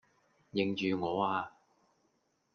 [0.51, 1.51] 認住我呀!